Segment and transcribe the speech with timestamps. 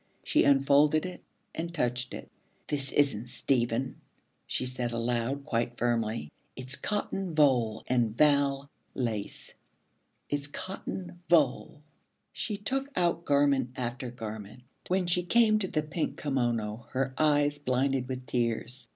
[0.23, 1.21] She unfolded it
[1.53, 2.27] and touched it.
[2.67, 4.01] 'This isn't Stephen,'
[4.47, 6.31] she said aloud, quite firmly.
[6.55, 9.53] 'It's cotton voile and val lace.
[10.27, 11.83] It's cotton voile.'
[12.33, 14.63] She took out garment after garment.
[14.87, 18.89] When she came to the pink kimono her eyes blinded with tears.